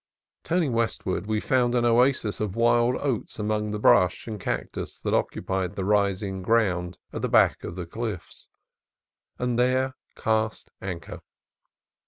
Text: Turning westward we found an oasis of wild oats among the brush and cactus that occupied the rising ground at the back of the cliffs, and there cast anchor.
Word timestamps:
Turning 0.43 0.73
westward 0.73 1.27
we 1.27 1.39
found 1.39 1.75
an 1.75 1.85
oasis 1.85 2.39
of 2.39 2.55
wild 2.55 2.95
oats 3.01 3.37
among 3.37 3.69
the 3.69 3.77
brush 3.77 4.25
and 4.25 4.39
cactus 4.41 4.99
that 4.99 5.13
occupied 5.13 5.75
the 5.75 5.85
rising 5.85 6.41
ground 6.41 6.97
at 7.13 7.21
the 7.21 7.29
back 7.29 7.63
of 7.63 7.75
the 7.75 7.85
cliffs, 7.85 8.49
and 9.37 9.59
there 9.59 9.93
cast 10.15 10.71
anchor. 10.81 11.21